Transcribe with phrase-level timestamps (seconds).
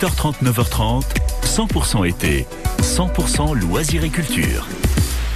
[0.00, 1.02] 8h30, 9h30,
[1.44, 2.46] 100% été,
[2.80, 4.66] 100% loisirs et culture.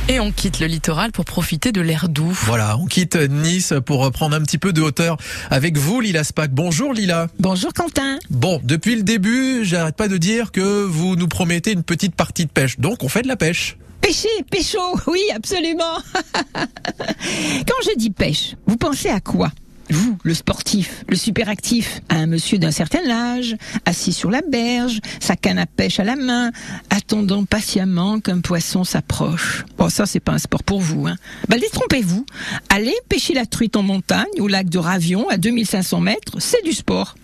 [0.09, 2.33] Et on quitte le littoral pour profiter de l'air doux.
[2.47, 5.19] Voilà, on quitte Nice pour prendre un petit peu de hauteur
[5.51, 6.51] avec vous, Lila Spack.
[6.53, 7.27] Bonjour Lila.
[7.39, 8.19] Bonjour Quentin.
[8.31, 12.47] Bon, depuis le début, j'arrête pas de dire que vous nous promettez une petite partie
[12.47, 12.79] de pêche.
[12.79, 13.77] Donc on fait de la pêche.
[14.01, 15.99] Pêcher, pécho, oui, absolument.
[16.55, 19.51] Quand je dis pêche, vous pensez à quoi?
[19.95, 25.01] Vous, le sportif, le superactif, à un monsieur d'un certain âge, assis sur la berge,
[25.21, 26.51] sa canne à pêche à la main,
[26.91, 29.65] attendant patiemment qu'un poisson s'approche.
[29.79, 31.17] Bon, ça, c'est pas un sport pour vous, hein.
[31.49, 32.27] Ben, détrompez-vous.
[32.69, 36.73] Allez pêcher la truite en montagne, au lac de Ravion, à 2500 mètres, c'est du
[36.73, 37.15] sport.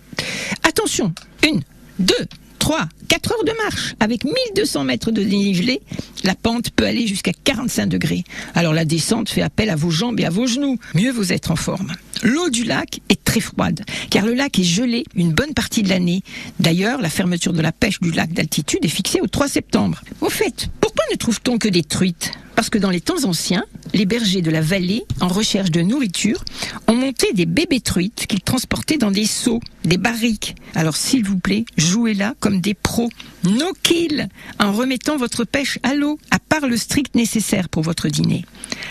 [0.63, 1.13] Attention,
[1.47, 1.61] une,
[1.99, 2.27] deux,
[2.59, 5.81] 3, 4 heures de marche avec 1200 mètres de dénivelé,
[6.23, 8.23] la pente peut aller jusqu'à 45 degrés.
[8.53, 10.77] Alors la descente fait appel à vos jambes et à vos genoux.
[10.93, 11.91] Mieux vous être en forme.
[12.23, 15.89] L'eau du lac est très froide, car le lac est gelé une bonne partie de
[15.89, 16.21] l'année.
[16.59, 20.01] D'ailleurs, la fermeture de la pêche du lac d'altitude est fixée au 3 septembre.
[20.21, 22.31] Au fait, pourquoi ne trouve-t-on que des truites?
[22.55, 26.43] Parce que dans les temps anciens, les bergers de la vallée, en recherche de nourriture,
[26.87, 30.55] ont monté des bébés truites qu'ils transportaient dans des seaux, des barriques.
[30.75, 33.09] Alors s'il vous plaît, jouez là comme des pros.
[33.45, 38.09] No kill En remettant votre pêche à l'eau, à part le strict nécessaire pour votre
[38.09, 38.45] dîner.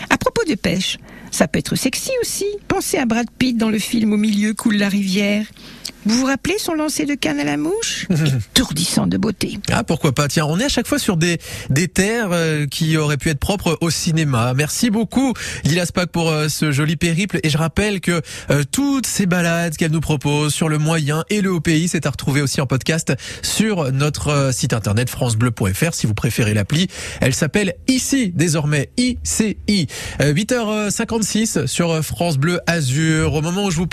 [0.09, 0.97] À propos de pêche,
[1.31, 2.45] ça peut être sexy aussi.
[2.67, 5.45] Pensez à Brad Pitt dans le film Au milieu coule la rivière.
[6.05, 8.07] Vous vous rappelez son lancer de canne à la mouche
[8.55, 9.59] Étourdissant de beauté.
[9.71, 11.37] Ah pourquoi pas Tiens, on est à chaque fois sur des
[11.69, 14.53] des terres euh, qui auraient pu être propres au cinéma.
[14.55, 19.05] Merci beaucoup Lila Spack pour euh, ce joli périple et je rappelle que euh, toutes
[19.05, 22.41] ces balades qu'elle nous propose sur le moyen et le haut pays, c'est à retrouver
[22.41, 23.13] aussi en podcast
[23.43, 26.87] sur notre site internet francebleu.fr si vous préférez l'appli.
[27.19, 29.87] Elle s'appelle ici désormais ICI.
[30.19, 33.87] 8h56 sur France Bleu Azur au moment où je vous